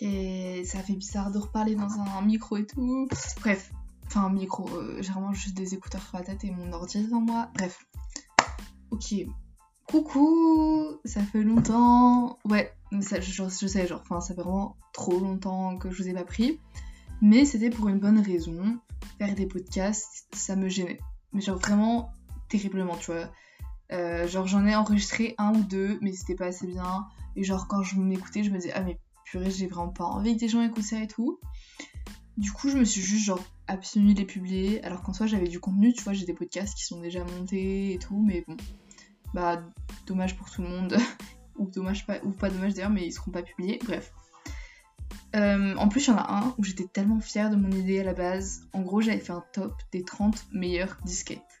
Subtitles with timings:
[0.00, 3.08] et ça fait bizarre de reparler dans un micro et tout.
[3.40, 3.72] Bref,
[4.06, 7.02] enfin un micro, euh, j'ai vraiment juste des écouteurs sur la tête et mon ordi
[7.04, 7.48] devant moi.
[7.54, 7.86] Bref,
[8.90, 9.14] ok.
[9.86, 12.38] Coucou, ça fait longtemps.
[12.44, 16.24] Ouais, je sais, genre, enfin, ça fait vraiment trop longtemps que je vous ai pas
[16.24, 16.60] pris.
[17.22, 18.78] Mais c'était pour une bonne raison.
[19.18, 21.00] Faire des podcasts, ça me gênait.
[21.32, 22.12] Mais genre vraiment
[22.48, 23.30] terriblement, tu vois.
[23.92, 27.06] Euh, genre j'en ai enregistré un ou deux, mais c'était pas assez bien.
[27.34, 28.98] Et genre quand je m'écoutais, je me disais, ah mais
[29.30, 31.38] purée, j'ai vraiment pas envie que des gens écoutent ça et tout.
[32.36, 35.48] Du coup, je me suis juste genre abstenue de les publier, alors qu'en soi j'avais
[35.48, 38.56] du contenu, tu vois, j'ai des podcasts qui sont déjà montés et tout, mais bon,
[39.34, 39.62] bah
[40.06, 40.96] dommage pour tout le monde,
[41.56, 44.12] ou dommage pas, dommage d'ailleurs, mais ils seront pas publiés, bref.
[45.36, 48.00] Euh, en plus, il y en a un où j'étais tellement fière de mon idée
[48.00, 48.66] à la base.
[48.72, 51.60] En gros, j'avais fait un top des 30 meilleures disquettes.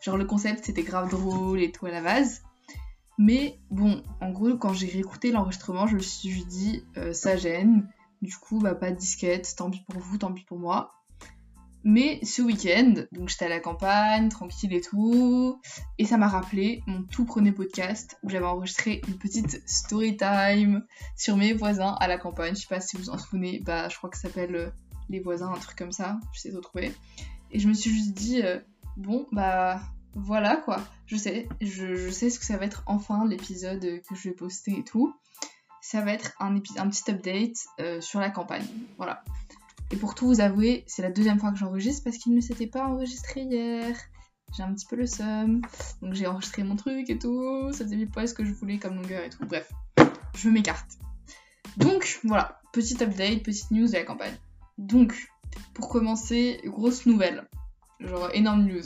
[0.00, 2.42] Genre, le concept c'était grave drôle et tout à la base.
[3.18, 7.88] Mais bon, en gros, quand j'ai réécouté l'enregistrement, je me suis dit, euh, ça gêne.
[8.22, 10.94] Du coup, bah, pas de disquette, tant pis pour vous, tant pis pour moi.
[11.84, 15.60] Mais ce week-end, donc j'étais à la campagne, tranquille et tout,
[15.98, 20.84] et ça m'a rappelé mon tout premier podcast où j'avais enregistré une petite story time
[21.16, 22.54] sur mes voisins à la campagne.
[22.54, 24.70] Je sais pas si vous en souvenez, bah je crois que ça s'appelle euh,
[25.10, 26.92] Les voisins, un truc comme ça, je sais retrouver.
[27.50, 28.60] Et je me suis juste dit, euh,
[28.96, 29.80] bon bah
[30.14, 34.28] voilà quoi, je sais, je, sais ce que ça va être enfin l'épisode que je
[34.28, 35.14] vais poster et tout.
[35.80, 38.66] Ça va être un, petit update euh, sur la campagne,
[38.98, 39.24] voilà.
[39.90, 42.66] Et pour tout vous avouer, c'est la deuxième fois que j'enregistre parce qu'il ne s'était
[42.66, 43.94] pas enregistré hier.
[44.56, 45.60] J'ai un petit peu le seum.
[46.00, 47.70] Donc j'ai enregistré mon truc et tout.
[47.72, 49.44] Ça faisait pas ce que je voulais comme longueur et tout.
[49.44, 49.70] Bref,
[50.34, 50.98] je m'écarte.
[51.76, 54.36] Donc voilà, petite update, petite news de la campagne.
[54.78, 55.30] Donc,
[55.74, 57.48] pour commencer, grosse nouvelle.
[58.00, 58.82] Genre énorme news.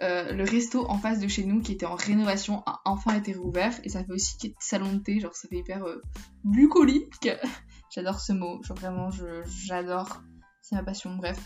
[0.00, 3.32] Euh, le resto en face de chez nous qui était en rénovation a enfin été
[3.32, 6.00] rouvert et ça fait aussi salon de thé, genre ça fait hyper euh,
[6.44, 7.28] bucolique.
[7.90, 9.08] J'adore ce mot, genre vraiment,
[9.46, 10.22] j'adore.
[10.60, 11.38] C'est ma passion, bref.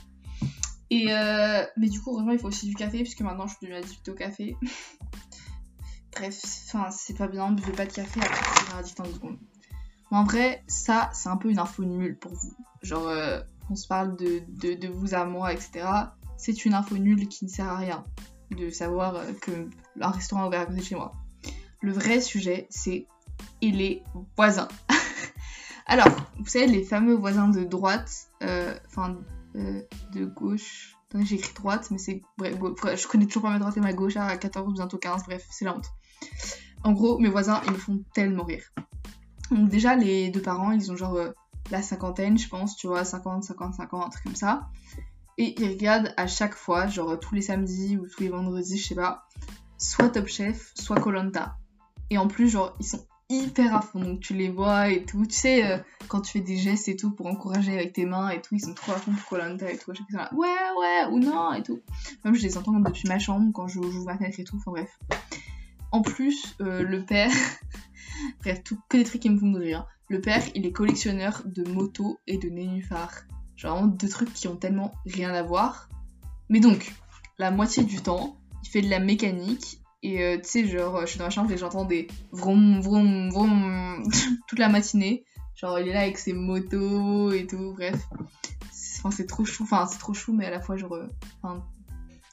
[0.91, 3.67] Et euh, mais du coup, heureusement, il faut aussi du café, puisque maintenant je suis
[3.67, 4.57] devenue addict au café.
[6.13, 9.39] bref, enfin, c'est pas bien, buvez pas de café, après addict en deux secondes.
[10.11, 12.55] Mais en vrai, ça, c'est un peu une info nulle pour vous.
[12.83, 13.41] Genre, euh,
[13.71, 14.43] on se parle de,
[14.75, 15.87] de, vous à moi, etc.
[16.37, 18.05] C'est une info nulle qui ne sert à rien
[18.55, 19.69] de savoir euh, que
[20.01, 21.13] un restaurant a ouvert à côté de chez moi.
[21.81, 23.07] Le vrai sujet, c'est
[23.61, 24.03] et les
[24.37, 24.69] voisins.
[25.87, 26.09] Alors,
[26.39, 29.17] vous savez, les fameux voisins de droite, euh, enfin,
[29.57, 29.83] euh,
[30.13, 30.97] de gauche.
[31.09, 32.23] Attendez, j'ai écrit droite, mais c'est.
[32.39, 32.55] Bref,
[32.97, 35.65] je connais toujours pas ma droite et ma gauche à 14, bientôt 15, bref, c'est
[35.65, 35.91] la honte.
[36.85, 38.65] En gros, mes voisins, ils me font tellement rire.
[39.51, 41.19] Donc, déjà, les deux parents, ils ont genre
[41.71, 44.69] la cinquantaine, je pense, tu vois, 50, 50, 50, un truc comme ça.
[45.39, 48.89] Et ils regardent à chaque fois, genre tous les samedis ou tous les vendredis, je
[48.89, 49.27] sais pas,
[49.79, 51.57] soit Top Chef, soit Colanta.
[52.11, 54.01] Et en plus, genre, ils sont hyper à fond.
[54.01, 55.25] Donc tu les vois et tout.
[55.27, 55.79] Tu sais, euh,
[56.09, 58.61] quand tu fais des gestes et tout pour encourager avec tes mains et tout, ils
[58.61, 59.91] sont trop à fond pour Colanta et tout.
[59.91, 60.49] À chaque fois, ouais,
[60.79, 61.81] ouais, ou non et tout.
[62.25, 64.57] Même je les entends depuis ma chambre quand je joue ma fenêtre et tout.
[64.57, 64.99] Enfin bref.
[65.91, 67.33] En plus, euh, le père.
[68.41, 69.87] bref, tout, que des trucs qui me font rire.
[70.09, 73.25] Le père, il est collectionneur de motos et de nénuphars.
[73.63, 75.89] Genre deux trucs qui ont tellement rien à voir.
[76.49, 76.93] Mais donc,
[77.39, 81.07] la moitié du temps, il fait de la mécanique et euh, tu sais, genre, je
[81.07, 84.03] suis dans ma chambre et j'entends des vroom, vroom, vroom
[84.49, 85.25] toute la matinée.
[85.55, 87.95] Genre, il est là avec ses motos et tout, bref.
[88.99, 91.07] Enfin, c'est trop chou, c'est trop chou, mais à la fois, genre, euh,
[91.41, 91.65] enfin,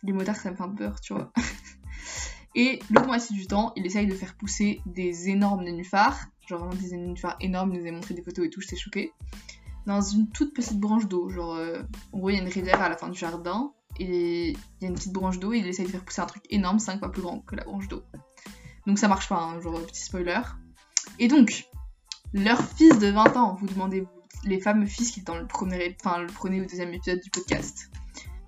[0.02, 1.32] les motards, ça me fait peur, tu vois.
[2.56, 6.18] et l'autre moitié du temps, il essaye de faire pousser des énormes nénuphars.
[6.48, 9.14] Genre, vraiment des nénuphars énormes, il nous a montré des photos et tout, j'étais choquée.
[9.86, 11.82] Dans une toute petite branche d'eau, genre, euh,
[12.12, 14.86] en gros, il y a une rivière à la fin du jardin et il y
[14.86, 17.00] a une petite branche d'eau et il essaie de faire pousser un truc énorme, 5
[17.00, 18.04] fois plus grand que la branche d'eau.
[18.86, 20.42] Donc ça marche pas, hein, genre petit spoiler.
[21.18, 21.66] Et donc,
[22.34, 24.06] leur fils de 20 ans, vous demandez
[24.44, 27.30] les fameux fils qui étaient dans le premier, enfin, le premier ou deuxième épisode du
[27.30, 27.90] podcast.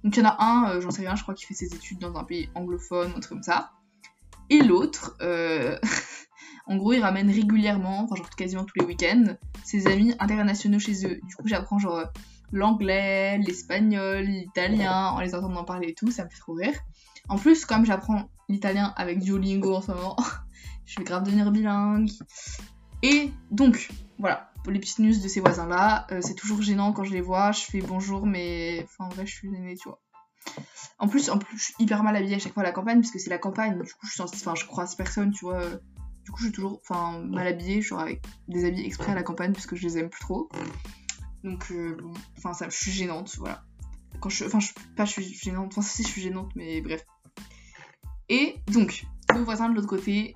[0.03, 1.74] Donc il y en a un, euh, j'en sais rien, je crois qu'il fait ses
[1.74, 3.72] études dans un pays anglophone, un truc comme ça.
[4.50, 5.77] Et l'autre, euh,
[6.71, 9.35] en gros, il ramène régulièrement, enfin genre quasiment tous les week-ends,
[9.65, 11.19] ses amis internationaux chez eux.
[11.27, 12.06] Du coup, j'apprends genre
[12.53, 16.73] l'anglais, l'espagnol, l'italien, en les entendant parler et tout, ça me fait trop rire.
[17.27, 20.15] En plus, comme j'apprends l'italien avec Duolingo en ce moment,
[20.85, 22.09] je vais grave devenir bilingue.
[23.03, 27.03] Et donc, voilà, pour les petites news de ces voisins-là, euh, c'est toujours gênant quand
[27.03, 30.00] je les vois, je fais bonjour, mais enfin, en vrai, je suis gênée, tu vois.
[31.00, 33.01] En plus, en plus, je suis hyper mal habillée à chaque fois à la campagne,
[33.01, 35.62] parce que c'est la campagne, du coup, je, enfin, je croise personne, tu vois.
[36.23, 36.81] Du coup, je suis toujours
[37.23, 40.09] mal habillée, genre avec des habits exprès à la campagne, parce que je les aime
[40.09, 40.50] plus trop.
[41.44, 43.63] Donc, euh, bon, enfin, ça, je suis gênante, voilà.
[44.19, 47.06] Quand je, enfin, je, pas je suis gênante, enfin, si, je suis gênante, mais bref.
[48.29, 50.35] Et donc, nos voisins de l'autre côté,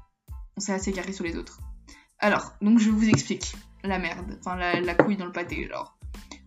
[0.57, 1.59] on s'est assez carré sur les autres.
[2.19, 3.55] Alors, donc je vous explique.
[3.83, 5.97] la merde, enfin la, la couille dans le pâté, genre.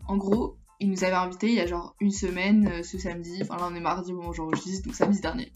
[0.09, 3.41] En gros, ils nous avaient invités il y a genre une semaine, euh, ce samedi,
[3.43, 5.53] enfin là on est mardi, bon j'enregistre, donc samedi dernier.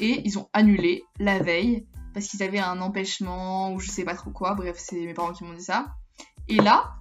[0.00, 1.86] Et ils ont annulé la veille
[2.16, 5.34] parce qu'ils avaient un empêchement ou je sais pas trop quoi, bref, c'est mes parents
[5.34, 5.88] qui m'ont dit ça.
[6.48, 6.94] Et là,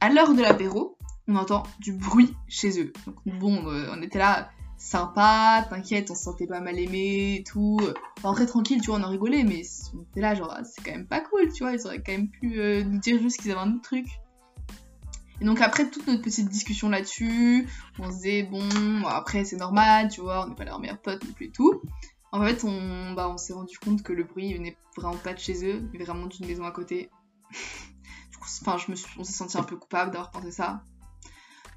[0.00, 0.96] à l'heure de l'apéro,
[1.26, 2.92] on entend du bruit chez eux.
[3.04, 7.42] Donc bon, euh, on était là, sympa, t'inquiète, on se sentait pas mal aimé et
[7.42, 7.80] tout.
[8.18, 9.62] Enfin, très tranquille, tu vois, on en rigolait, mais
[9.92, 12.28] on était là, genre, c'est quand même pas cool, tu vois, ils auraient quand même
[12.28, 14.06] pu euh, nous dire juste qu'ils avaient un autre truc.
[15.40, 17.66] Et donc après toute notre petite discussion là-dessus,
[17.98, 18.68] on se disait, bon,
[19.04, 21.82] après c'est normal, tu vois, on n'est pas leurs meilleurs potes non plus et tout.
[22.32, 25.38] En fait, on, bah, on s'est rendu compte que le bruit venait vraiment pas de
[25.38, 27.10] chez eux, mais vraiment d'une maison à côté.
[28.62, 30.82] enfin, je me suis, on s'est senti un peu coupable d'avoir pensé ça.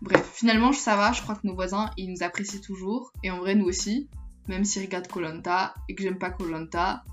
[0.01, 3.11] Bref, finalement, ça va, je crois que nos voisins, ils nous apprécient toujours.
[3.23, 4.09] Et en vrai, nous aussi.
[4.49, 7.05] Même s'ils regardent Colanta et que j'aime pas Colanta,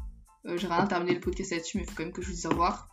[0.47, 2.27] euh, j'ai rien à terminer le podcast là-dessus, mais il faut quand même que je
[2.27, 2.89] vous dise au revoir.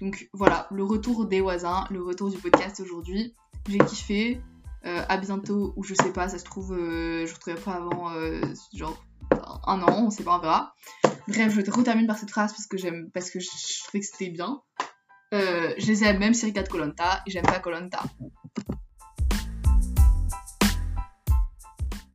[0.00, 3.34] Donc voilà, le retour des voisins, le retour du podcast aujourd'hui.
[3.68, 4.40] J'ai kiffé.
[4.84, 7.72] Euh, à bientôt, ou je sais pas, ça se trouve, euh, je ne retrouverai pas
[7.72, 8.12] avant
[8.72, 9.05] genre
[9.66, 10.74] un an, on sait pas, on verra.
[11.28, 13.48] Bref, je retermine par cette phrase parce que j'aime, parce que je,
[13.84, 14.60] trouvais que c'était bien.
[15.32, 18.02] je les aime même si regarde Colanta et j'aime pas Colanta.